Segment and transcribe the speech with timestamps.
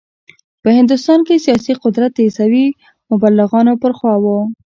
[0.61, 2.67] په هندوستان کې سیاسي قدرت د عیسوي
[3.09, 4.25] مبلغانو پر خوا و.